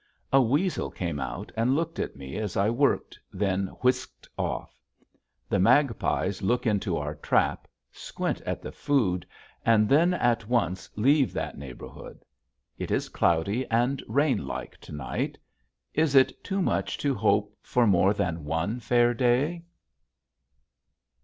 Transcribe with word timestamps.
A 0.33 0.41
weasel 0.41 0.89
came 0.89 1.19
out 1.19 1.51
and 1.55 1.75
looked 1.75 1.99
at 1.99 2.15
me 2.15 2.35
as 2.37 2.57
I 2.57 2.71
worked, 2.71 3.19
then 3.31 3.67
whisked 3.83 4.27
off. 4.35 4.75
The 5.47 5.59
magpies 5.59 6.41
look 6.41 6.65
into 6.65 6.97
our 6.97 7.13
trap, 7.13 7.67
squint 7.91 8.41
at 8.41 8.63
the 8.63 8.71
food, 8.71 9.27
and 9.63 9.87
then 9.87 10.15
at 10.15 10.47
once 10.47 10.89
leave 10.95 11.33
that 11.33 11.55
neighborhood. 11.55 12.25
It 12.79 12.89
is 12.89 13.09
cloudy 13.09 13.67
and 13.69 14.01
rainlike 14.07 14.77
to 14.79 14.91
night. 14.91 15.37
Is 15.93 16.15
it 16.15 16.43
too 16.43 16.63
much 16.63 16.97
to 16.97 17.13
hope 17.13 17.55
for 17.61 17.85
more 17.85 18.11
than 18.15 18.43
one 18.43 18.79
fair 18.79 19.13
day? 19.13 19.61